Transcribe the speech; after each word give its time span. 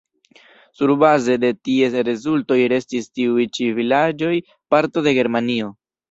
Surbaze 0.77 1.33
de 1.41 1.49
ties 1.67 1.97
rezultoj 2.07 2.57
restis 2.73 3.09
tiuj 3.17 3.45
ĉi 3.57 3.67
vilaĝoj 3.81 4.31
parto 4.75 5.05
de 5.09 5.15
Germanio. 5.19 5.69